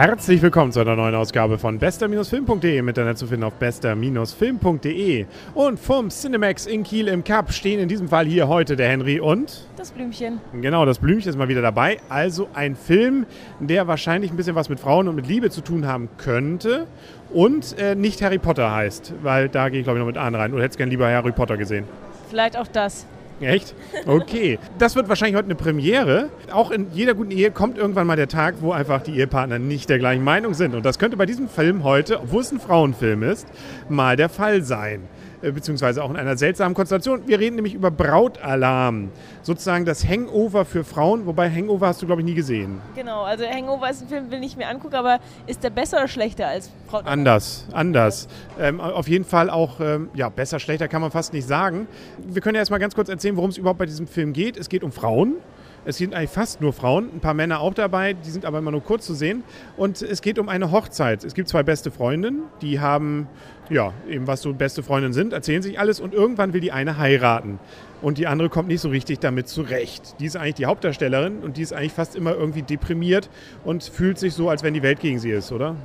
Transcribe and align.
Herzlich 0.00 0.40
willkommen 0.40 0.72
zu 0.72 0.80
einer 0.80 0.96
neuen 0.96 1.14
Ausgabe 1.14 1.58
von 1.58 1.78
bester-film.de. 1.78 2.78
Im 2.78 2.88
Internet 2.88 3.18
zu 3.18 3.26
finden 3.26 3.44
auf 3.44 3.52
bester-film.de. 3.56 5.26
Und 5.52 5.78
vom 5.78 6.08
Cinemax 6.08 6.64
in 6.64 6.84
Kiel 6.84 7.06
im 7.06 7.22
Cup 7.22 7.52
stehen 7.52 7.78
in 7.78 7.86
diesem 7.86 8.08
Fall 8.08 8.24
hier 8.24 8.48
heute 8.48 8.76
der 8.76 8.88
Henry 8.88 9.20
und 9.20 9.68
Das 9.76 9.90
Blümchen. 9.90 10.40
Genau, 10.58 10.86
das 10.86 11.00
Blümchen 11.00 11.28
ist 11.28 11.36
mal 11.36 11.48
wieder 11.48 11.60
dabei. 11.60 11.98
Also 12.08 12.48
ein 12.54 12.76
Film, 12.76 13.26
der 13.58 13.88
wahrscheinlich 13.88 14.30
ein 14.30 14.38
bisschen 14.38 14.54
was 14.54 14.70
mit 14.70 14.80
Frauen 14.80 15.06
und 15.06 15.16
mit 15.16 15.26
Liebe 15.26 15.50
zu 15.50 15.60
tun 15.60 15.86
haben 15.86 16.08
könnte 16.16 16.86
und 17.34 17.78
äh, 17.78 17.94
nicht 17.94 18.22
Harry 18.22 18.38
Potter 18.38 18.72
heißt, 18.72 19.12
weil 19.22 19.50
da 19.50 19.68
gehe 19.68 19.80
ich 19.80 19.84
glaube 19.84 19.98
ich 19.98 20.00
noch 20.00 20.06
mit 20.06 20.16
an 20.16 20.34
rein. 20.34 20.54
Oder 20.54 20.62
hättest 20.62 20.78
gern 20.78 20.88
lieber 20.88 21.12
Harry 21.12 21.32
Potter 21.32 21.58
gesehen? 21.58 21.84
Vielleicht 22.30 22.56
auch 22.56 22.68
das. 22.68 23.04
Echt? 23.40 23.74
Okay. 24.06 24.58
Das 24.78 24.96
wird 24.96 25.08
wahrscheinlich 25.08 25.36
heute 25.36 25.46
eine 25.46 25.54
Premiere. 25.54 26.28
Auch 26.52 26.70
in 26.70 26.88
jeder 26.92 27.14
guten 27.14 27.30
Ehe 27.30 27.50
kommt 27.50 27.78
irgendwann 27.78 28.06
mal 28.06 28.16
der 28.16 28.28
Tag, 28.28 28.56
wo 28.60 28.72
einfach 28.72 29.02
die 29.02 29.16
Ehepartner 29.16 29.58
nicht 29.58 29.88
der 29.88 29.98
gleichen 29.98 30.24
Meinung 30.24 30.54
sind. 30.54 30.74
Und 30.74 30.84
das 30.84 30.98
könnte 30.98 31.16
bei 31.16 31.26
diesem 31.26 31.48
Film 31.48 31.84
heute, 31.84 32.20
obwohl 32.20 32.42
es 32.42 32.52
ein 32.52 32.60
Frauenfilm 32.60 33.22
ist, 33.22 33.46
mal 33.88 34.16
der 34.16 34.28
Fall 34.28 34.62
sein. 34.62 35.08
Äh, 35.42 35.52
beziehungsweise 35.52 36.02
auch 36.02 36.10
in 36.10 36.16
einer 36.16 36.36
seltsamen 36.36 36.74
Konstellation. 36.74 37.26
Wir 37.26 37.38
reden 37.38 37.56
nämlich 37.56 37.74
über 37.74 37.90
Brautalarm. 37.90 39.10
Sozusagen 39.42 39.86
das 39.86 40.06
Hangover 40.06 40.66
für 40.66 40.84
Frauen, 40.84 41.24
wobei 41.24 41.50
Hangover 41.50 41.86
hast 41.86 42.02
du, 42.02 42.06
glaube 42.06 42.20
ich, 42.20 42.26
nie 42.26 42.34
gesehen. 42.34 42.80
Genau, 42.94 43.22
also 43.22 43.44
Hangover 43.46 43.88
ist 43.88 44.02
ein 44.02 44.08
Film, 44.08 44.28
den 44.30 44.42
ich 44.42 44.56
mir 44.56 44.68
angucke, 44.68 44.98
aber 44.98 45.18
ist 45.46 45.64
der 45.64 45.70
besser 45.70 45.96
oder 45.96 46.08
schlechter 46.08 46.46
als 46.46 46.70
Frau? 46.88 46.98
Anders, 46.98 47.66
anders. 47.72 48.28
Ähm, 48.58 48.80
auf 48.80 49.08
jeden 49.08 49.24
Fall 49.24 49.48
auch, 49.48 49.80
ähm, 49.80 50.10
ja, 50.14 50.28
besser, 50.28 50.58
schlechter 50.58 50.88
kann 50.88 51.00
man 51.00 51.10
fast 51.10 51.32
nicht 51.32 51.46
sagen. 51.46 51.86
Wir 52.18 52.42
können 52.42 52.56
ja 52.56 52.60
erstmal 52.60 52.80
ganz 52.80 52.94
kurz 52.94 53.08
erzählen, 53.08 53.36
worum 53.36 53.50
es 53.50 53.56
überhaupt 53.56 53.78
bei 53.78 53.86
diesem 53.86 54.06
Film 54.06 54.34
geht. 54.34 54.58
Es 54.58 54.68
geht 54.68 54.84
um 54.84 54.92
Frauen. 54.92 55.36
Es 55.84 55.96
sind 55.96 56.14
eigentlich 56.14 56.30
fast 56.30 56.60
nur 56.60 56.72
Frauen, 56.72 57.08
ein 57.14 57.20
paar 57.20 57.32
Männer 57.32 57.60
auch 57.60 57.72
dabei, 57.72 58.12
die 58.12 58.30
sind 58.30 58.44
aber 58.44 58.58
immer 58.58 58.70
nur 58.70 58.82
kurz 58.82 59.06
zu 59.06 59.14
sehen. 59.14 59.44
Und 59.76 60.02
es 60.02 60.20
geht 60.20 60.38
um 60.38 60.48
eine 60.48 60.70
Hochzeit. 60.70 61.24
Es 61.24 61.34
gibt 61.34 61.48
zwei 61.48 61.62
beste 61.62 61.90
Freundinnen, 61.90 62.42
die 62.60 62.80
haben, 62.80 63.28
ja, 63.70 63.94
eben 64.08 64.26
was 64.26 64.42
so 64.42 64.52
beste 64.52 64.82
Freundinnen 64.82 65.14
sind, 65.14 65.32
erzählen 65.32 65.62
sich 65.62 65.80
alles 65.80 65.98
und 65.98 66.12
irgendwann 66.12 66.52
will 66.52 66.60
die 66.60 66.72
eine 66.72 66.98
heiraten. 66.98 67.58
Und 68.02 68.18
die 68.18 68.26
andere 68.26 68.50
kommt 68.50 68.68
nicht 68.68 68.80
so 68.80 68.90
richtig 68.90 69.20
damit 69.20 69.48
zurecht. 69.48 70.16
Die 70.20 70.26
ist 70.26 70.36
eigentlich 70.36 70.54
die 70.56 70.66
Hauptdarstellerin 70.66 71.38
und 71.38 71.56
die 71.56 71.62
ist 71.62 71.72
eigentlich 71.72 71.92
fast 71.92 72.14
immer 72.14 72.34
irgendwie 72.34 72.62
deprimiert 72.62 73.30
und 73.64 73.82
fühlt 73.82 74.18
sich 74.18 74.34
so, 74.34 74.50
als 74.50 74.62
wenn 74.62 74.74
die 74.74 74.82
Welt 74.82 75.00
gegen 75.00 75.18
sie 75.18 75.30
ist, 75.30 75.50
oder? 75.50 75.76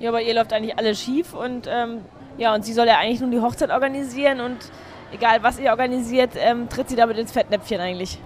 Ja, 0.00 0.10
bei 0.10 0.22
ihr 0.22 0.34
läuft 0.34 0.52
eigentlich 0.52 0.76
alles 0.78 1.00
schief 1.00 1.34
und 1.34 1.68
ähm, 1.68 1.98
ja, 2.38 2.54
und 2.54 2.64
sie 2.64 2.72
soll 2.72 2.86
ja 2.86 2.98
eigentlich 2.98 3.20
nun 3.20 3.30
die 3.30 3.40
Hochzeit 3.40 3.70
organisieren 3.70 4.40
und 4.40 4.56
egal 5.12 5.42
was 5.42 5.60
ihr 5.60 5.70
organisiert, 5.70 6.30
ähm, 6.36 6.68
tritt 6.68 6.88
sie 6.88 6.96
damit 6.96 7.18
ins 7.18 7.32
Fettnäpfchen 7.32 7.80
eigentlich. 7.80 8.18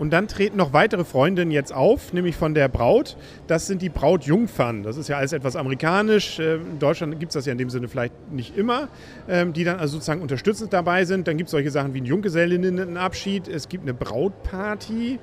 Und 0.00 0.14
dann 0.14 0.28
treten 0.28 0.56
noch 0.56 0.72
weitere 0.72 1.04
Freundinnen 1.04 1.50
jetzt 1.50 1.74
auf, 1.74 2.14
nämlich 2.14 2.34
von 2.34 2.54
der 2.54 2.68
Braut. 2.68 3.18
Das 3.46 3.66
sind 3.66 3.82
die 3.82 3.90
Brautjungfern. 3.90 4.82
Das 4.82 4.96
ist 4.96 5.10
ja 5.10 5.18
alles 5.18 5.34
etwas 5.34 5.56
amerikanisch. 5.56 6.38
In 6.38 6.78
Deutschland 6.78 7.20
gibt 7.20 7.32
es 7.32 7.34
das 7.34 7.44
ja 7.44 7.52
in 7.52 7.58
dem 7.58 7.68
Sinne 7.68 7.86
vielleicht 7.86 8.14
nicht 8.32 8.56
immer, 8.56 8.88
ähm, 9.28 9.52
die 9.52 9.62
dann 9.62 9.78
also 9.78 9.92
sozusagen 9.96 10.22
unterstützend 10.22 10.72
dabei 10.72 11.04
sind. 11.04 11.28
Dann 11.28 11.36
gibt 11.36 11.48
es 11.48 11.50
solche 11.50 11.70
Sachen 11.70 11.92
wie 11.92 12.00
ein 12.00 12.06
Junggesellinnenabschied. 12.06 13.46
Es 13.46 13.68
gibt 13.68 13.82
eine 13.84 13.92
Brautparty 13.92 15.18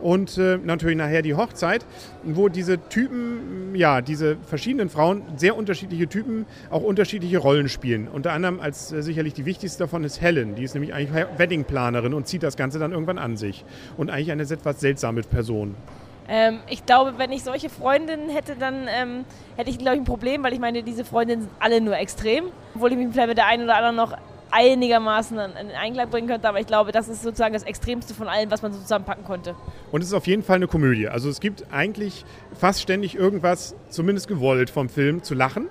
und 0.00 0.38
äh, 0.38 0.58
natürlich 0.58 0.96
nachher 0.96 1.22
die 1.22 1.34
Hochzeit, 1.34 1.84
wo 2.22 2.48
diese 2.48 2.78
Typen, 2.88 3.74
ja, 3.74 4.00
diese 4.00 4.36
verschiedenen 4.36 4.88
Frauen, 4.88 5.22
sehr 5.36 5.56
unterschiedliche 5.56 6.08
Typen, 6.08 6.46
auch 6.70 6.82
unterschiedliche 6.82 7.38
Rollen 7.38 7.68
spielen. 7.68 8.08
Unter 8.08 8.32
anderem 8.32 8.60
als 8.60 8.92
äh, 8.92 9.02
sicherlich 9.02 9.34
die 9.34 9.44
wichtigste 9.44 9.84
davon 9.84 10.04
ist 10.04 10.20
Helen, 10.20 10.54
die 10.54 10.64
ist 10.64 10.74
nämlich 10.74 10.94
eigentlich 10.94 11.26
Weddingplanerin 11.36 12.14
und 12.14 12.26
zieht 12.26 12.42
das 12.42 12.56
Ganze 12.56 12.78
dann 12.78 12.92
irgendwann 12.92 13.18
an 13.18 13.36
sich. 13.36 13.64
Und 13.96 14.10
eigentlich 14.10 14.32
eine 14.32 14.42
etwas 14.42 14.80
seltsame 14.80 15.22
Person. 15.22 15.74
Ähm, 16.28 16.60
ich 16.68 16.84
glaube, 16.84 17.14
wenn 17.16 17.32
ich 17.32 17.42
solche 17.42 17.70
Freundinnen 17.70 18.28
hätte, 18.28 18.54
dann 18.56 18.86
ähm, 18.88 19.24
hätte 19.56 19.70
ich, 19.70 19.78
glaube 19.78 19.96
ich, 19.96 20.02
ein 20.02 20.04
Problem, 20.04 20.42
weil 20.42 20.52
ich 20.52 20.60
meine, 20.60 20.82
diese 20.82 21.04
Freundinnen 21.04 21.42
sind 21.42 21.52
alle 21.58 21.80
nur 21.80 21.96
extrem. 21.96 22.44
Obwohl 22.74 22.92
ich 22.92 22.98
mich 22.98 23.08
vielleicht 23.12 23.28
mit 23.28 23.38
der 23.38 23.46
einen 23.46 23.64
oder 23.64 23.76
anderen 23.76 23.96
noch 23.96 24.16
einigermaßen 24.50 25.38
in 25.38 25.70
Einklang 25.70 26.10
bringen 26.10 26.28
könnte, 26.28 26.48
aber 26.48 26.60
ich 26.60 26.66
glaube, 26.66 26.92
das 26.92 27.08
ist 27.08 27.22
sozusagen 27.22 27.54
das 27.54 27.62
Extremste 27.62 28.14
von 28.14 28.28
allem, 28.28 28.50
was 28.50 28.62
man 28.62 28.72
so 28.72 28.80
zusammenpacken 28.80 29.24
konnte. 29.24 29.54
Und 29.92 30.02
es 30.02 30.08
ist 30.08 30.14
auf 30.14 30.26
jeden 30.26 30.42
Fall 30.42 30.56
eine 30.56 30.66
Komödie. 30.66 31.08
Also 31.08 31.28
es 31.28 31.40
gibt 31.40 31.72
eigentlich 31.72 32.24
fast 32.58 32.82
ständig 32.82 33.14
irgendwas, 33.14 33.74
zumindest 33.88 34.28
gewollt 34.28 34.70
vom 34.70 34.88
Film, 34.88 35.22
zu 35.22 35.34
lachen. 35.34 35.68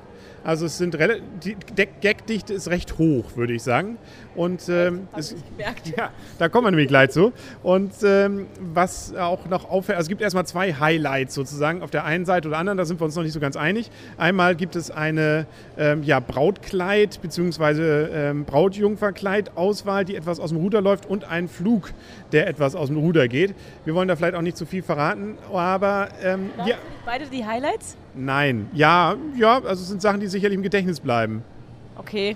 Also 0.48 0.66
es 0.66 0.78
sind 0.78 0.98
die 1.44 1.58
Gagdichte 2.02 2.54
ist 2.54 2.70
recht 2.70 2.98
hoch, 2.98 3.36
würde 3.36 3.52
ich 3.52 3.64
sagen. 3.64 3.98
Und 4.34 4.70
ähm, 4.70 5.10
es, 5.18 5.36
ja, 5.98 6.12
da 6.40 6.48
kommen 6.48 6.68
wir 6.68 6.72
nämlich 6.72 6.88
gleich 6.88 7.10
zu. 7.10 7.34
Und 7.64 7.92
ähm, 8.02 8.48
was 8.62 9.14
auch 9.14 9.46
noch 9.48 9.70
auffällt, 9.70 9.98
also 9.98 10.06
es 10.06 10.10
gibt 10.10 10.22
erstmal 10.22 10.46
zwei 10.46 10.74
Highlights 10.74 11.34
sozusagen 11.34 11.82
auf 11.82 11.92
der 11.92 12.06
einen 12.06 12.26
Seite 12.26 12.48
oder 12.48 12.60
anderen, 12.60 12.78
da 12.78 12.86
sind 12.86 13.02
wir 13.02 13.04
uns 13.04 13.18
noch 13.18 13.24
nicht 13.24 13.34
so 13.34 13.42
ganz 13.42 13.58
einig. 13.58 13.92
Einmal 14.18 14.56
gibt 14.56 14.78
es 14.78 14.90
eine 14.90 15.48
ähm, 15.78 16.04
ja, 16.04 16.22
Brautkleid 16.22 17.22
bzw. 17.22 18.04
Ähm, 18.14 18.46
Brautjungferkleid-Auswahl, 18.46 20.06
die 20.06 20.16
etwas 20.16 20.40
aus 20.40 20.52
dem 20.52 20.60
Ruder 20.60 20.80
läuft 20.80 21.08
und 21.08 21.26
einen 21.26 21.50
Flug, 21.50 21.92
der 22.32 22.48
etwas 22.48 22.74
aus 22.74 22.88
dem 22.88 22.96
Ruder 22.96 23.28
geht. 23.28 23.54
Wir 23.84 23.96
wollen 23.96 24.08
da 24.08 24.16
vielleicht 24.16 24.36
auch 24.36 24.42
nicht 24.42 24.56
zu 24.56 24.66
viel 24.66 24.82
verraten, 24.82 25.38
aber 25.52 26.08
ähm, 26.24 26.52
ja. 26.66 26.78
Beide 27.06 27.26
die 27.26 27.46
Highlights? 27.46 27.98
Nein, 28.14 28.68
ja, 28.74 29.16
ja, 29.38 29.56
also 29.58 29.82
es 29.82 29.90
sind 29.90 30.02
Sachen, 30.02 30.20
die 30.20 30.28
sicherlich 30.38 30.58
im 30.58 30.64
Gedächtnis 30.64 31.00
bleiben. 31.00 31.44
Okay. 31.98 32.36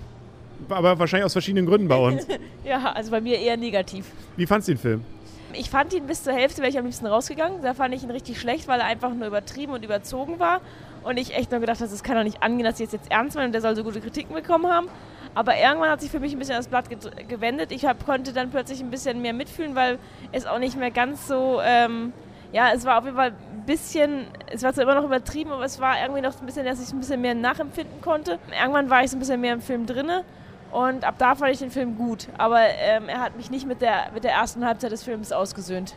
Aber 0.69 0.99
wahrscheinlich 0.99 1.25
aus 1.25 1.33
verschiedenen 1.33 1.65
Gründen 1.65 1.87
bei 1.87 1.95
uns. 1.95 2.27
ja, 2.63 2.91
also 2.91 3.11
bei 3.11 3.21
mir 3.21 3.39
eher 3.39 3.57
negativ. 3.57 4.05
Wie 4.35 4.45
fandst 4.45 4.67
du 4.67 4.73
den 4.73 4.79
Film? 4.79 5.05
Ich 5.53 5.69
fand 5.69 5.93
ihn 5.93 6.07
bis 6.07 6.23
zur 6.23 6.33
Hälfte, 6.33 6.61
wäre 6.61 6.69
ich 6.69 6.77
am 6.77 6.85
liebsten 6.85 7.07
rausgegangen. 7.07 7.61
Da 7.61 7.73
fand 7.73 7.93
ich 7.93 8.03
ihn 8.03 8.11
richtig 8.11 8.39
schlecht, 8.39 8.67
weil 8.67 8.79
er 8.79 8.85
einfach 8.85 9.13
nur 9.13 9.27
übertrieben 9.27 9.73
und 9.73 9.83
überzogen 9.83 10.39
war. 10.39 10.61
Und 11.03 11.17
ich 11.17 11.35
echt 11.35 11.51
nur 11.51 11.59
gedacht 11.59 11.81
habe, 11.81 11.89
das 11.89 12.03
kann 12.03 12.15
doch 12.15 12.23
nicht 12.23 12.43
angehen, 12.43 12.65
dass 12.65 12.77
sie 12.77 12.83
es 12.83 12.91
jetzt 12.91 13.11
ernst 13.11 13.35
meinen 13.35 13.47
und 13.47 13.53
der 13.53 13.61
soll 13.61 13.75
so 13.75 13.83
gute 13.83 14.01
Kritiken 14.01 14.33
bekommen 14.35 14.67
haben. 14.67 14.87
Aber 15.33 15.57
irgendwann 15.57 15.89
hat 15.89 16.01
sich 16.01 16.11
für 16.11 16.19
mich 16.19 16.33
ein 16.33 16.39
bisschen 16.39 16.57
das 16.57 16.67
Blatt 16.67 16.85
gewendet. 17.27 17.71
Ich 17.71 17.85
hab, 17.85 18.05
konnte 18.05 18.33
dann 18.33 18.51
plötzlich 18.51 18.81
ein 18.81 18.91
bisschen 18.91 19.21
mehr 19.21 19.33
mitfühlen, 19.33 19.75
weil 19.75 19.97
es 20.31 20.45
auch 20.45 20.59
nicht 20.59 20.77
mehr 20.77 20.91
ganz 20.91 21.27
so... 21.27 21.59
Ähm, 21.63 22.13
ja, 22.51 22.71
es 22.73 22.85
war 22.85 22.97
auf 22.97 23.05
jeden 23.05 23.15
Fall 23.15 23.29
ein 23.31 23.65
bisschen, 23.65 24.27
es 24.51 24.63
war 24.63 24.73
zwar 24.73 24.83
immer 24.83 24.95
noch 24.95 25.05
übertrieben, 25.05 25.51
aber 25.51 25.63
es 25.63 25.79
war 25.79 26.01
irgendwie 26.01 26.21
noch 26.21 26.39
ein 26.39 26.45
bisschen, 26.45 26.65
dass 26.65 26.81
ich 26.81 26.93
ein 26.93 26.99
bisschen 26.99 27.21
mehr 27.21 27.35
nachempfinden 27.35 28.01
konnte. 28.01 28.39
Irgendwann 28.59 28.89
war 28.89 29.03
ich 29.03 29.11
so 29.11 29.17
ein 29.17 29.19
bisschen 29.19 29.41
mehr 29.41 29.53
im 29.53 29.61
Film 29.61 29.85
drinne 29.85 30.23
und 30.71 31.03
ab 31.05 31.15
da 31.17 31.35
fand 31.35 31.51
ich 31.51 31.59
den 31.59 31.71
Film 31.71 31.97
gut. 31.97 32.27
Aber 32.37 32.59
ähm, 32.59 33.09
er 33.09 33.21
hat 33.21 33.37
mich 33.37 33.49
nicht 33.51 33.67
mit 33.67 33.81
der, 33.81 34.11
mit 34.13 34.23
der 34.23 34.31
ersten 34.31 34.65
Halbzeit 34.65 34.91
des 34.91 35.03
Films 35.03 35.31
ausgesöhnt. 35.31 35.95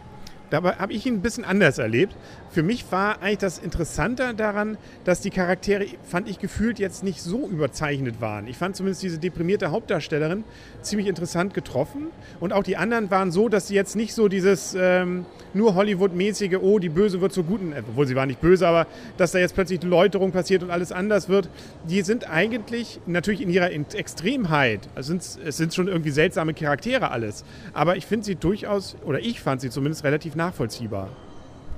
Dabei 0.54 0.76
habe 0.76 0.92
ich 0.92 1.04
ihn 1.04 1.15
ein 1.15 1.20
bisschen 1.20 1.44
anders 1.44 1.78
erlebt. 1.78 2.15
Für 2.53 2.62
mich 2.62 2.84
war 2.92 3.20
eigentlich 3.20 3.38
das 3.38 3.59
Interessante 3.59 4.34
daran, 4.34 4.78
dass 5.03 5.20
die 5.20 5.31
Charaktere, 5.31 5.84
fand 6.04 6.28
ich 6.28 6.38
gefühlt, 6.38 6.78
jetzt 6.78 7.03
nicht 7.03 7.20
so 7.20 7.48
überzeichnet 7.48 8.20
waren. 8.20 8.47
Ich 8.47 8.56
fand 8.56 8.76
zumindest 8.76 9.03
diese 9.03 9.19
deprimierte 9.19 9.72
Hauptdarstellerin 9.72 10.44
ziemlich 10.81 11.09
interessant 11.09 11.54
getroffen. 11.54 12.06
Und 12.38 12.53
auch 12.53 12.62
die 12.62 12.76
anderen 12.76 13.10
waren 13.10 13.32
so, 13.32 13.48
dass 13.48 13.66
sie 13.66 13.75
jetzt 13.75 13.97
nicht 13.97 14.15
so 14.15 14.28
dieses 14.28 14.76
ähm, 14.78 15.26
nur 15.54 15.75
Hollywood-mäßige, 15.75 16.59
oh, 16.62 16.78
die 16.78 16.88
Böse 16.88 17.21
wird 17.21 17.32
zur 17.32 17.42
Guten, 17.42 17.72
äh, 17.72 17.82
obwohl 17.88 18.06
sie 18.06 18.15
war 18.15 18.26
nicht 18.26 18.41
böse, 18.41 18.69
aber 18.69 18.86
dass 19.16 19.32
da 19.32 19.41
jetzt 19.41 19.56
plötzlich 19.56 19.82
Läuterung 19.82 20.31
passiert 20.31 20.62
und 20.62 20.71
alles 20.71 20.92
anders 20.92 21.28
wird. 21.28 21.48
Die 21.88 22.03
sind 22.03 22.31
eigentlich 22.31 23.00
natürlich 23.06 23.41
in 23.41 23.50
ihrer 23.50 23.72
Extremheit, 23.72 24.88
also 24.94 25.15
es 25.16 25.56
sind 25.56 25.75
schon 25.75 25.88
irgendwie 25.88 26.10
seltsame 26.10 26.54
Charaktere 26.54 27.10
alles. 27.10 27.44
Aber 27.72 27.97
ich 27.97 28.06
finde 28.06 28.25
sie 28.25 28.36
durchaus, 28.36 28.94
oder 29.04 29.19
ich 29.19 29.41
fand 29.41 29.60
sie 29.60 29.71
zumindest 29.71 30.04
relativ 30.04 30.36
nachvollziehbar. 30.47 31.09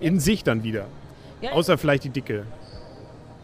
In 0.01 0.21
sich 0.21 0.45
dann 0.45 0.63
wieder. 0.63 0.87
Ja. 1.41 1.53
Außer 1.53 1.79
vielleicht 1.79 2.05
die 2.05 2.11
Dicke. 2.11 2.45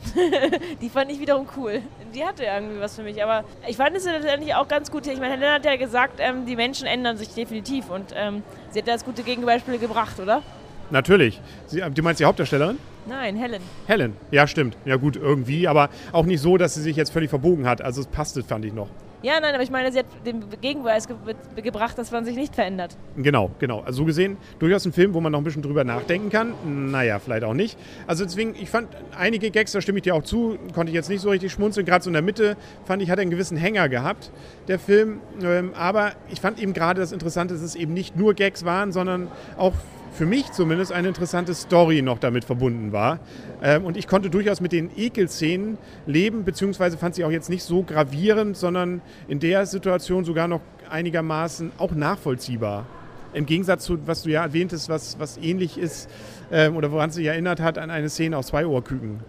die 0.82 0.88
fand 0.88 1.12
ich 1.12 1.20
wiederum 1.20 1.46
cool. 1.56 1.80
Die 2.14 2.24
hatte 2.24 2.44
irgendwie 2.44 2.80
was 2.80 2.96
für 2.96 3.02
mich. 3.02 3.22
Aber 3.22 3.44
ich 3.68 3.76
fand 3.76 3.96
es 3.96 4.04
letztendlich 4.04 4.54
auch 4.54 4.66
ganz 4.66 4.90
gut. 4.90 5.06
Ich 5.06 5.18
meine, 5.18 5.32
Helena 5.34 5.54
hat 5.54 5.64
ja 5.64 5.76
gesagt, 5.76 6.18
ähm, 6.18 6.44
die 6.46 6.56
Menschen 6.56 6.86
ändern 6.86 7.16
sich 7.16 7.28
definitiv. 7.28 7.88
Und 7.88 8.12
ähm, 8.14 8.42
sie 8.70 8.80
hat 8.80 8.88
das 8.88 9.04
gute 9.04 9.22
Gegenbeispiel 9.22 9.78
gebracht, 9.78 10.18
oder? 10.18 10.42
Natürlich. 10.90 11.40
Sie, 11.66 11.80
du 11.80 12.02
meinst 12.02 12.20
die 12.20 12.24
Hauptdarstellerin? 12.24 12.78
Nein, 13.06 13.36
Helen. 13.36 13.62
Helen, 13.86 14.16
ja, 14.30 14.46
stimmt. 14.46 14.76
Ja, 14.84 14.96
gut, 14.96 15.16
irgendwie. 15.16 15.66
Aber 15.68 15.90
auch 16.12 16.24
nicht 16.24 16.40
so, 16.40 16.56
dass 16.56 16.74
sie 16.74 16.82
sich 16.82 16.96
jetzt 16.96 17.12
völlig 17.12 17.30
verbogen 17.30 17.66
hat. 17.66 17.82
Also, 17.82 18.00
es 18.00 18.06
passte, 18.06 18.42
fand 18.42 18.64
ich 18.64 18.72
noch. 18.72 18.88
Ja, 19.22 19.38
nein, 19.38 19.54
aber 19.54 19.62
ich 19.62 19.70
meine, 19.70 19.92
sie 19.92 20.00
hat 20.00 20.06
den 20.26 20.42
Gegenbeweis 20.60 21.06
ge 21.06 21.16
gebracht, 21.62 21.96
dass 21.96 22.10
man 22.10 22.24
sich 22.24 22.34
nicht 22.34 22.56
verändert. 22.56 22.96
Genau, 23.16 23.52
genau. 23.60 23.80
Also 23.80 23.98
so 23.98 24.04
gesehen 24.04 24.36
durchaus 24.58 24.84
ein 24.84 24.92
Film, 24.92 25.14
wo 25.14 25.20
man 25.20 25.30
noch 25.30 25.38
ein 25.38 25.44
bisschen 25.44 25.62
drüber 25.62 25.84
nachdenken 25.84 26.28
kann. 26.28 26.54
Naja, 26.90 27.20
vielleicht 27.20 27.44
auch 27.44 27.54
nicht. 27.54 27.78
Also 28.08 28.24
deswegen, 28.24 28.56
ich 28.60 28.68
fand 28.68 28.88
einige 29.16 29.52
Gags, 29.52 29.70
da 29.70 29.80
stimme 29.80 29.98
ich 29.98 30.02
dir 30.02 30.16
auch 30.16 30.24
zu, 30.24 30.58
konnte 30.74 30.90
ich 30.90 30.94
jetzt 30.94 31.08
nicht 31.08 31.20
so 31.20 31.30
richtig 31.30 31.52
schmunzeln. 31.52 31.86
Gerade 31.86 32.02
so 32.02 32.10
in 32.10 32.14
der 32.14 32.22
Mitte 32.22 32.56
fand 32.84 33.00
ich, 33.00 33.10
hat 33.10 33.18
er 33.18 33.22
einen 33.22 33.30
gewissen 33.30 33.56
Hänger 33.56 33.88
gehabt, 33.88 34.32
der 34.66 34.80
Film. 34.80 35.20
Ähm, 35.40 35.72
aber 35.76 36.14
ich 36.28 36.40
fand 36.40 36.60
eben 36.60 36.72
gerade 36.72 37.00
das 37.00 37.12
Interessante, 37.12 37.54
dass 37.54 37.62
es 37.62 37.76
eben 37.76 37.94
nicht 37.94 38.16
nur 38.16 38.34
Gags 38.34 38.64
waren, 38.64 38.90
sondern 38.90 39.28
auch 39.56 39.74
für 40.12 40.26
mich 40.26 40.52
zumindest 40.52 40.92
eine 40.92 41.08
interessante 41.08 41.54
Story 41.54 42.02
noch 42.02 42.18
damit 42.18 42.44
verbunden 42.44 42.92
war. 42.92 43.18
Ähm, 43.62 43.84
und 43.84 43.96
ich 43.96 44.06
konnte 44.06 44.30
durchaus 44.30 44.60
mit 44.60 44.72
den 44.72 44.90
Ekelszenen 44.96 45.78
leben, 46.06 46.44
beziehungsweise 46.44 46.98
fand 46.98 47.14
sie 47.14 47.24
auch 47.24 47.30
jetzt 47.30 47.48
nicht 47.48 47.64
so 47.64 47.82
gravierend, 47.82 48.56
sondern 48.56 49.00
in 49.28 49.40
der 49.40 49.66
Situation 49.66 50.24
sogar 50.24 50.48
noch 50.48 50.60
einigermaßen 50.90 51.72
auch 51.78 51.92
nachvollziehbar. 51.92 52.86
Im 53.32 53.46
Gegensatz 53.46 53.84
zu, 53.84 54.06
was 54.06 54.22
du 54.22 54.30
ja 54.30 54.42
erwähntest, 54.42 54.90
was, 54.90 55.18
was 55.18 55.38
ähnlich 55.38 55.78
ist 55.78 56.10
ähm, 56.50 56.76
oder 56.76 56.92
woran 56.92 57.10
sie 57.10 57.26
erinnert 57.26 57.60
hat 57.60 57.78
an 57.78 57.90
eine 57.90 58.10
Szene 58.10 58.36
aus 58.36 58.48
zwei 58.48 58.66
Ohrküken. 58.66 59.20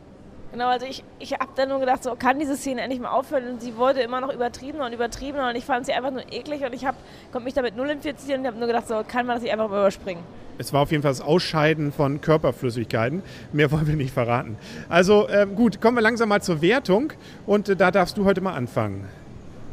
Genau, 0.53 0.67
also 0.67 0.85
ich, 0.85 1.03
ich 1.17 1.33
habe 1.33 1.49
dann 1.55 1.69
nur 1.69 1.79
gedacht, 1.79 2.03
so 2.03 2.13
kann 2.15 2.37
diese 2.37 2.55
Szene 2.55 2.81
endlich 2.81 3.01
mal 3.01 3.09
aufhören 3.09 3.53
und 3.53 3.61
sie 3.63 3.75
wurde 3.75 4.01
immer 4.01 4.21
noch 4.21 4.31
übertriebener 4.31 4.85
und 4.85 4.93
übertriebener 4.93 5.49
und 5.49 5.55
ich 5.55 5.65
fand 5.65 5.87
sie 5.87 5.93
einfach 5.93 6.11
nur 6.11 6.31
eklig 6.31 6.63
und 6.63 6.73
ich 6.73 6.85
hab, 6.85 6.95
konnte 7.31 7.45
mich 7.45 7.55
damit 7.55 7.75
null 7.75 7.89
infizieren 7.89 8.41
und 8.41 8.47
habe 8.47 8.59
nur 8.59 8.67
gedacht, 8.67 8.87
so 8.87 9.03
kann 9.07 9.25
man 9.25 9.37
das 9.37 9.41
nicht 9.41 9.51
einfach 9.51 9.67
mal 9.67 9.79
überspringen. 9.79 10.21
Es 10.59 10.71
war 10.71 10.81
auf 10.81 10.91
jeden 10.91 11.01
Fall 11.01 11.09
das 11.09 11.21
Ausscheiden 11.21 11.91
von 11.91 12.21
Körperflüssigkeiten. 12.21 13.23
Mehr 13.51 13.71
wollen 13.71 13.87
wir 13.87 13.95
nicht 13.95 14.13
verraten. 14.13 14.55
Also 14.89 15.27
ähm, 15.27 15.55
gut, 15.55 15.81
kommen 15.81 15.97
wir 15.97 16.03
langsam 16.03 16.29
mal 16.29 16.43
zur 16.43 16.61
Wertung 16.61 17.13
und 17.47 17.69
äh, 17.69 17.75
da 17.75 17.89
darfst 17.89 18.15
du 18.19 18.25
heute 18.25 18.41
mal 18.41 18.53
anfangen. 18.53 19.07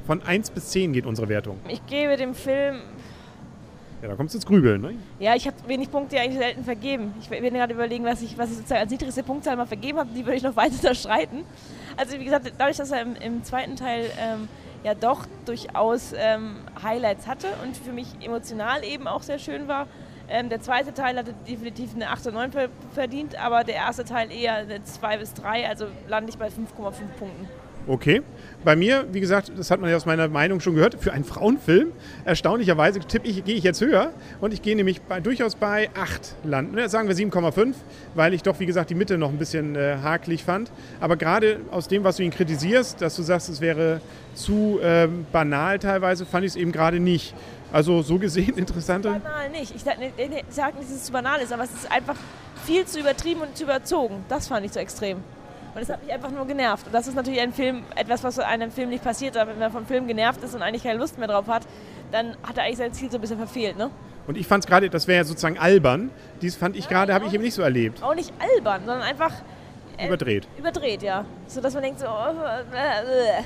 Von 0.06 0.22
1 0.22 0.48
bis 0.48 0.70
10 0.70 0.94
geht 0.94 1.04
unsere 1.04 1.28
Wertung. 1.28 1.58
Ich 1.68 1.84
gebe 1.84 2.16
dem 2.16 2.32
Film 2.34 2.80
ja, 4.02 4.08
da 4.08 4.14
kommst 4.14 4.34
du 4.34 4.38
ins 4.38 4.46
Grübeln, 4.46 4.80
ne? 4.80 4.94
Ja, 5.18 5.34
ich 5.34 5.46
habe 5.46 5.56
wenig 5.66 5.90
Punkte 5.90 6.18
eigentlich 6.18 6.38
selten 6.38 6.64
vergeben. 6.64 7.14
Ich 7.20 7.28
bin 7.28 7.54
gerade 7.54 7.74
überlegen, 7.74 8.04
was 8.04 8.22
ich, 8.22 8.38
was 8.38 8.50
ich 8.50 8.56
sozusagen 8.56 8.80
als 8.80 8.90
niedrigste 8.90 9.22
Punktzahl 9.22 9.56
mal 9.56 9.66
vergeben 9.66 9.98
habe, 9.98 10.10
die 10.14 10.24
würde 10.24 10.36
ich 10.36 10.42
noch 10.42 10.56
weiter 10.56 10.74
unterschreiten. 10.74 11.44
Also 11.96 12.18
wie 12.18 12.24
gesagt, 12.24 12.52
dadurch, 12.56 12.78
dass 12.78 12.90
er 12.90 13.02
im, 13.02 13.16
im 13.16 13.44
zweiten 13.44 13.76
Teil 13.76 14.10
ähm, 14.18 14.48
ja 14.84 14.94
doch 14.94 15.26
durchaus 15.44 16.14
ähm, 16.16 16.56
Highlights 16.82 17.26
hatte 17.26 17.48
und 17.62 17.76
für 17.76 17.92
mich 17.92 18.08
emotional 18.22 18.84
eben 18.84 19.06
auch 19.06 19.22
sehr 19.22 19.38
schön 19.38 19.68
war, 19.68 19.86
ähm, 20.30 20.48
der 20.48 20.60
zweite 20.60 20.94
Teil 20.94 21.16
hatte 21.18 21.34
definitiv 21.48 21.94
eine 21.94 22.08
8 22.08 22.28
oder 22.28 22.36
9 22.36 22.52
verdient, 22.92 23.38
aber 23.38 23.64
der 23.64 23.74
erste 23.74 24.04
Teil 24.04 24.30
eher 24.30 24.54
eine 24.54 24.82
2 24.82 25.18
bis 25.18 25.34
3, 25.34 25.68
also 25.68 25.86
lande 26.08 26.30
ich 26.30 26.38
bei 26.38 26.46
5,5 26.46 26.52
Punkten. 27.18 27.48
Okay. 27.86 28.22
Bei 28.62 28.76
mir, 28.76 29.06
wie 29.10 29.20
gesagt, 29.20 29.50
das 29.56 29.70
hat 29.70 29.80
man 29.80 29.88
ja 29.88 29.96
aus 29.96 30.04
meiner 30.04 30.28
Meinung 30.28 30.60
schon 30.60 30.74
gehört, 30.74 30.94
für 31.00 31.14
einen 31.14 31.24
Frauenfilm, 31.24 31.92
erstaunlicherweise 32.26 33.00
tippe 33.00 33.26
ich, 33.26 33.42
gehe 33.42 33.54
ich 33.54 33.64
jetzt 33.64 33.80
höher 33.80 34.12
und 34.42 34.52
ich 34.52 34.60
gehe 34.60 34.76
nämlich 34.76 35.00
bei, 35.00 35.20
durchaus 35.20 35.54
bei 35.54 35.88
8 35.94 36.36
landen. 36.44 36.74
Ne, 36.74 36.90
sagen 36.90 37.08
wir 37.08 37.16
7,5, 37.16 37.74
weil 38.14 38.34
ich 38.34 38.42
doch, 38.42 38.60
wie 38.60 38.66
gesagt, 38.66 38.90
die 38.90 38.94
Mitte 38.94 39.16
noch 39.16 39.30
ein 39.30 39.38
bisschen 39.38 39.76
äh, 39.76 39.96
hakelig 40.02 40.44
fand. 40.44 40.70
Aber 41.00 41.16
gerade 41.16 41.60
aus 41.70 41.88
dem, 41.88 42.04
was 42.04 42.16
du 42.16 42.22
ihn 42.22 42.30
kritisierst, 42.30 43.00
dass 43.00 43.16
du 43.16 43.22
sagst, 43.22 43.48
es 43.48 43.62
wäre 43.62 44.02
zu 44.34 44.78
äh, 44.82 45.08
banal 45.32 45.78
teilweise, 45.78 46.26
fand 46.26 46.44
ich 46.44 46.52
es 46.52 46.56
eben 46.56 46.72
gerade 46.72 47.00
nicht. 47.00 47.34
Also 47.72 48.02
so 48.02 48.18
gesehen 48.18 48.54
interessante. 48.58 49.08
Banal 49.08 49.48
nicht. 49.50 49.74
Ich 49.74 49.82
sage 49.82 50.00
nicht, 50.00 50.18
dass 50.20 50.90
es 50.90 51.04
zu 51.04 51.12
banal 51.12 51.40
ist, 51.40 51.50
aber 51.50 51.64
es 51.64 51.72
ist 51.72 51.90
einfach 51.90 52.16
viel 52.66 52.84
zu 52.84 53.00
übertrieben 53.00 53.40
und 53.40 53.56
zu 53.56 53.64
überzogen. 53.64 54.22
Das 54.28 54.48
fand 54.48 54.66
ich 54.66 54.72
so 54.72 54.80
extrem. 54.80 55.18
Und 55.74 55.82
es 55.82 55.88
hat 55.88 56.02
mich 56.02 56.12
einfach 56.12 56.30
nur 56.30 56.46
genervt. 56.46 56.86
Und 56.86 56.92
das 56.92 57.06
ist 57.06 57.14
natürlich 57.14 57.40
ein 57.40 57.52
Film, 57.52 57.84
etwas, 57.94 58.24
was 58.24 58.38
einem 58.38 58.70
Film 58.70 58.90
nicht 58.90 59.04
passiert. 59.04 59.36
Aber 59.36 59.52
wenn 59.52 59.58
man 59.58 59.72
vom 59.72 59.86
Film 59.86 60.06
genervt 60.06 60.42
ist 60.42 60.54
und 60.54 60.62
eigentlich 60.62 60.82
keine 60.82 60.98
Lust 60.98 61.18
mehr 61.18 61.28
drauf 61.28 61.46
hat, 61.46 61.62
dann 62.10 62.36
hat 62.42 62.56
er 62.58 62.64
eigentlich 62.64 62.78
sein 62.78 62.92
Ziel 62.92 63.10
so 63.10 63.18
ein 63.18 63.20
bisschen 63.20 63.38
verfehlt, 63.38 63.78
ne? 63.78 63.90
Und 64.26 64.36
ich 64.36 64.46
fand 64.46 64.64
es 64.64 64.68
gerade, 64.68 64.90
das 64.90 65.08
wäre 65.08 65.18
ja 65.18 65.24
sozusagen 65.24 65.58
albern. 65.58 66.10
Dies 66.40 66.54
fand 66.54 66.76
ich 66.76 66.84
ja, 66.84 66.90
gerade, 66.90 67.14
habe 67.14 67.26
ich 67.26 67.34
eben 67.34 67.42
nicht 67.42 67.54
so 67.54 67.62
erlebt. 67.62 68.02
Auch 68.02 68.14
nicht 68.14 68.32
albern, 68.38 68.82
sondern 68.84 69.02
einfach 69.02 69.32
äh, 69.96 70.06
überdreht. 70.06 70.46
Überdreht, 70.58 71.02
ja. 71.02 71.24
So 71.46 71.60
dass 71.60 71.74
man 71.74 71.82
denkt 71.82 72.00
so, 72.00 72.06
oh, 72.06 72.74
äh, 72.74 73.40
äh. 73.40 73.42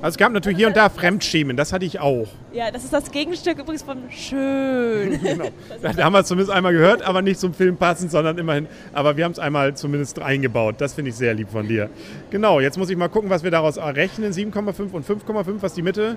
Also 0.00 0.14
es 0.14 0.16
gab 0.18 0.32
natürlich 0.32 0.58
hier 0.58 0.68
und 0.68 0.76
da 0.76 0.88
Fremdschämen, 0.88 1.56
das 1.56 1.72
hatte 1.72 1.84
ich 1.84 1.98
auch. 1.98 2.28
Ja, 2.52 2.70
das 2.70 2.84
ist 2.84 2.92
das 2.92 3.10
Gegenstück 3.10 3.58
übrigens 3.58 3.82
von 3.82 3.98
schön. 4.10 5.20
genau. 5.22 5.46
Da 5.82 6.04
haben 6.04 6.12
wir 6.12 6.20
es 6.20 6.28
zumindest 6.28 6.52
einmal 6.52 6.72
gehört, 6.72 7.02
aber 7.02 7.20
nicht 7.20 7.40
zum 7.40 7.52
Film 7.52 7.76
passend, 7.76 8.12
sondern 8.12 8.38
immerhin. 8.38 8.68
Aber 8.92 9.16
wir 9.16 9.24
haben 9.24 9.32
es 9.32 9.40
einmal 9.40 9.76
zumindest 9.76 10.20
eingebaut. 10.20 10.76
Das 10.78 10.94
finde 10.94 11.10
ich 11.10 11.16
sehr 11.16 11.34
lieb 11.34 11.50
von 11.50 11.66
dir. 11.66 11.90
Genau, 12.30 12.60
jetzt 12.60 12.78
muss 12.78 12.90
ich 12.90 12.96
mal 12.96 13.08
gucken, 13.08 13.28
was 13.28 13.42
wir 13.42 13.50
daraus 13.50 13.76
errechnen. 13.76 14.32
7,5 14.32 14.92
und 14.92 15.04
5,5, 15.04 15.62
was 15.62 15.74
die 15.74 15.82
Mitte? 15.82 16.16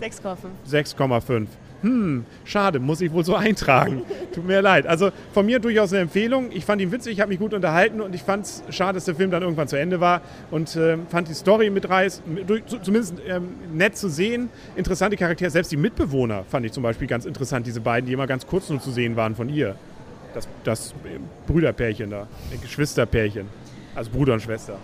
6,5. 0.00 0.36
6,5 0.70 1.46
hm, 1.86 2.24
schade, 2.44 2.80
muss 2.80 3.00
ich 3.00 3.12
wohl 3.12 3.24
so 3.24 3.36
eintragen. 3.36 4.02
Tut 4.34 4.44
mir 4.44 4.60
leid. 4.60 4.86
Also 4.86 5.10
von 5.32 5.46
mir 5.46 5.60
durchaus 5.60 5.92
eine 5.92 6.02
Empfehlung. 6.02 6.50
Ich 6.52 6.64
fand 6.64 6.82
ihn 6.82 6.90
witzig, 6.90 7.12
ich 7.12 7.20
habe 7.20 7.28
mich 7.28 7.38
gut 7.38 7.54
unterhalten 7.54 8.00
und 8.00 8.12
ich 8.12 8.22
fand 8.22 8.44
es 8.44 8.62
schade, 8.70 8.96
dass 8.96 9.04
der 9.04 9.14
Film 9.14 9.30
dann 9.30 9.42
irgendwann 9.42 9.68
zu 9.68 9.76
Ende 9.76 10.00
war 10.00 10.20
und 10.50 10.74
äh, 10.74 10.98
fand 11.08 11.28
die 11.28 11.34
Story 11.34 11.70
mitreiß, 11.70 12.22
zumindest 12.82 13.14
ähm, 13.28 13.50
nett 13.72 13.96
zu 13.96 14.08
sehen. 14.08 14.48
Interessante 14.74 15.16
Charaktere, 15.16 15.48
selbst 15.48 15.70
die 15.70 15.76
Mitbewohner 15.76 16.44
fand 16.48 16.66
ich 16.66 16.72
zum 16.72 16.82
Beispiel 16.82 17.06
ganz 17.06 17.24
interessant, 17.24 17.66
diese 17.66 17.80
beiden, 17.80 18.06
die 18.06 18.12
immer 18.12 18.26
ganz 18.26 18.46
kurz 18.46 18.68
nur 18.68 18.80
zu 18.80 18.90
sehen 18.90 19.14
waren 19.14 19.36
von 19.36 19.48
ihr. 19.48 19.76
Das, 20.34 20.48
das 20.64 20.94
Brüderpärchen 21.46 22.10
da, 22.10 22.26
Geschwisterpärchen. 22.60 23.46
Also 23.94 24.10
Bruder 24.10 24.34
und 24.34 24.40
Schwester. 24.40 24.76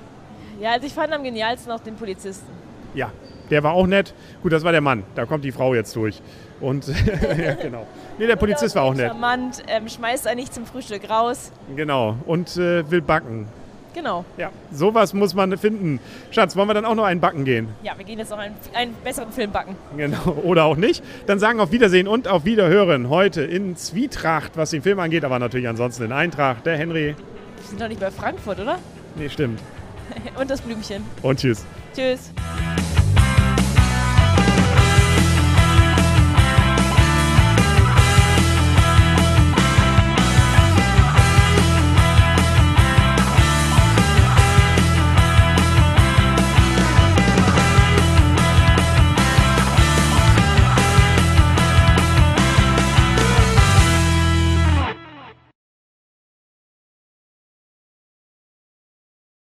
Ja, 0.61 0.71
also 0.71 0.87
ich 0.87 0.93
fand 0.93 1.13
am 1.13 1.25
genialsten 1.25 1.73
auch 1.73 1.81
den 1.81 1.97
Polizisten. 1.97 2.51
Ja, 2.95 3.11
der 3.51 3.63
war 3.63 3.73
auch 3.73 3.87
nett. 3.87 4.15
Gut, 4.43 4.53
das 4.53 4.65
war 4.65 4.73
der 4.73 4.81
Mann. 4.81 5.05
Da 5.15 5.27
kommt 5.27 5.45
die 5.45 5.53
Frau 5.53 5.75
jetzt 5.75 5.95
durch. 5.97 6.21
Und 6.61 6.87
ja, 7.39 7.55
genau. 7.55 7.87
Nee, 8.19 8.27
der 8.27 8.37
Polizist 8.37 8.75
war 8.77 8.85
auch 8.85 8.95
nett. 8.95 9.09
Charmant, 9.09 9.63
ähm, 9.67 9.89
schmeißt 9.89 10.27
er 10.27 10.35
nicht 10.35 10.55
zum 10.55 10.65
Frühstück 10.65 11.09
raus. 11.11 11.53
Genau. 11.75 12.17
Und 12.27 12.57
äh, 12.57 12.89
will 12.91 13.03
backen. 13.03 13.49
Genau. 13.95 14.25
Ja, 14.39 14.51
sowas 14.73 15.13
muss 15.13 15.35
man 15.35 15.57
finden. 15.59 16.01
Schatz, 16.31 16.57
wollen 16.57 16.69
wir 16.69 16.75
dann 16.75 16.85
auch 16.85 16.95
noch 16.95 17.05
einen 17.05 17.21
backen 17.21 17.45
gehen? 17.45 17.69
Ja, 17.83 17.93
wir 17.97 18.05
gehen 18.05 18.19
jetzt 18.19 18.31
noch 18.31 18.39
einen, 18.39 18.55
einen 18.75 18.95
besseren 19.05 19.33
Film 19.33 19.51
backen. 19.51 19.77
Genau, 19.97 20.31
oder 20.45 20.65
auch 20.65 20.77
nicht. 20.77 21.05
Dann 21.27 21.39
sagen 21.39 21.61
auf 21.61 21.73
Wiedersehen 21.73 22.09
und 22.09 22.27
auf 22.27 22.45
Wiederhören 22.45 23.11
heute 23.11 23.43
in 23.43 23.77
Zwietracht, 23.77 24.57
was 24.57 24.71
den 24.71 24.83
Film 24.83 24.99
angeht, 24.99 25.25
aber 25.25 25.39
natürlich 25.39 25.69
ansonsten 25.69 26.05
in 26.05 26.13
Eintracht. 26.13 26.65
Der 26.65 26.79
Henry. 26.79 27.15
Wir 27.59 27.67
sind 27.67 27.81
doch 27.81 27.89
nicht 27.89 28.01
bei 28.01 28.11
Frankfurt, 28.11 28.61
oder? 28.61 28.79
Nee, 29.17 29.29
stimmt. 29.29 29.61
und 30.41 30.51
das 30.51 30.61
Blümchen. 30.61 31.05
Und 31.23 31.41
tschüss. 31.41 31.65
Tschüss. 31.95 32.33